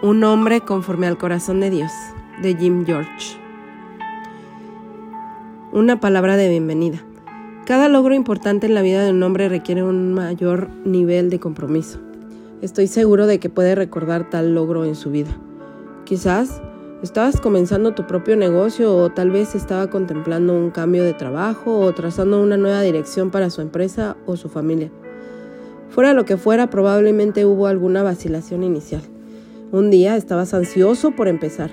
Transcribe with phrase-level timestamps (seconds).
[0.00, 1.90] Un hombre conforme al corazón de Dios,
[2.40, 3.36] de Jim George.
[5.72, 6.98] Una palabra de bienvenida.
[7.66, 11.98] Cada logro importante en la vida de un hombre requiere un mayor nivel de compromiso.
[12.62, 15.36] Estoy seguro de que puede recordar tal logro en su vida.
[16.04, 16.62] Quizás
[17.02, 21.92] estabas comenzando tu propio negocio o tal vez estaba contemplando un cambio de trabajo o
[21.92, 24.92] trazando una nueva dirección para su empresa o su familia.
[25.90, 29.02] Fuera lo que fuera, probablemente hubo alguna vacilación inicial.
[29.70, 31.70] Un día estabas ansioso por empezar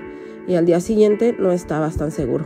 [0.49, 2.45] y al día siguiente no estabas tan seguro.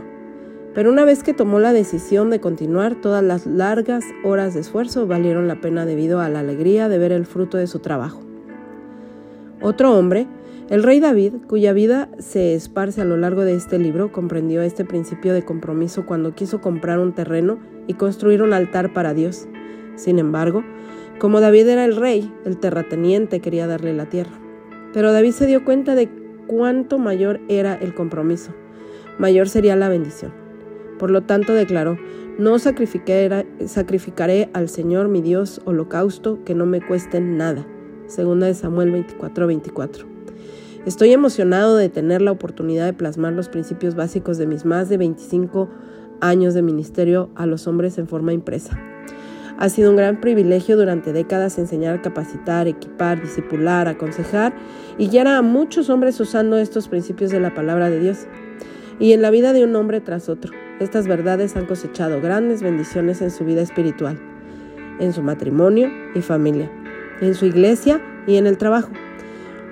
[0.74, 5.08] Pero una vez que tomó la decisión de continuar, todas las largas horas de esfuerzo
[5.08, 8.20] valieron la pena debido a la alegría de ver el fruto de su trabajo.
[9.60, 10.28] Otro hombre,
[10.68, 14.84] el rey David, cuya vida se esparce a lo largo de este libro, comprendió este
[14.84, 17.58] principio de compromiso cuando quiso comprar un terreno
[17.88, 19.48] y construir un altar para Dios.
[19.96, 20.62] Sin embargo,
[21.18, 24.39] como David era el rey, el terrateniente quería darle la tierra.
[24.92, 26.08] Pero David se dio cuenta de
[26.46, 28.52] cuánto mayor era el compromiso,
[29.18, 30.32] mayor sería la bendición.
[30.98, 31.96] Por lo tanto declaró,
[32.38, 37.66] no sacrificaré, al Señor mi Dios holocausto que no me cueste nada.
[38.06, 40.06] Segunda de Samuel 24, 24.
[40.86, 44.96] Estoy emocionado de tener la oportunidad de plasmar los principios básicos de mis más de
[44.96, 45.68] 25
[46.20, 48.78] años de ministerio a los hombres en forma impresa.
[49.60, 54.54] Ha sido un gran privilegio durante décadas enseñar, capacitar, equipar, discipular, aconsejar
[54.96, 58.26] y guiar a muchos hombres usando estos principios de la palabra de Dios.
[58.98, 63.20] Y en la vida de un hombre tras otro, estas verdades han cosechado grandes bendiciones
[63.20, 64.18] en su vida espiritual,
[64.98, 66.70] en su matrimonio y familia,
[67.20, 68.88] en su iglesia y en el trabajo.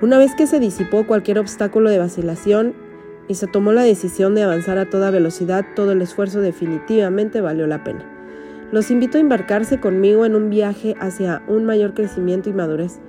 [0.02, 2.74] Una vez que se disipó cualquier obstáculo de vacilación
[3.26, 7.66] y se tomó la decisión de avanzar a toda velocidad, todo el esfuerzo definitivamente valió
[7.66, 8.17] la pena.
[8.70, 13.00] Los invito a embarcarse conmigo en un viaje hacia un mayor crecimiento y madurez,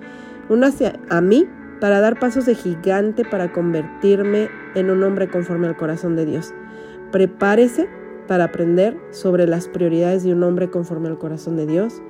[0.63, 1.47] hacia a mí
[1.81, 6.53] para dar pasos de gigante para convertirme en un hombre conforme al corazón de Dios.
[7.11, 7.89] Prepárese
[8.27, 12.01] para aprender sobre las prioridades de un hombre conforme al corazón de Dios,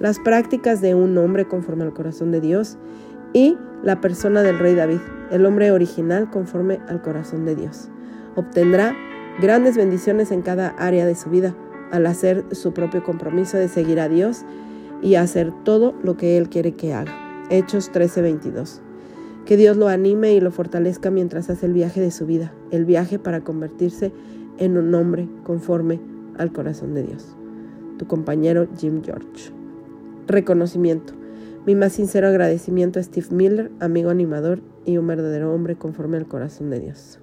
[0.00, 2.78] las prácticas de un hombre conforme al corazón de Dios
[3.32, 7.90] y la persona del rey David, el hombre original conforme al corazón de Dios.
[8.36, 8.94] Obtendrá
[9.40, 11.54] grandes bendiciones en cada área de su vida
[11.90, 14.44] al hacer su propio compromiso de seguir a Dios
[15.02, 17.12] y hacer todo lo que Él quiere que haga.
[17.50, 18.80] Hechos 13:22.
[19.44, 22.84] Que Dios lo anime y lo fortalezca mientras hace el viaje de su vida, el
[22.84, 24.12] viaje para convertirse
[24.58, 26.00] en un hombre conforme
[26.38, 27.36] al corazón de Dios.
[27.98, 29.52] Tu compañero Jim George.
[30.26, 31.14] Reconocimiento.
[31.66, 36.26] Mi más sincero agradecimiento a Steve Miller, amigo animador y un verdadero hombre conforme al
[36.26, 37.20] corazón de Dios.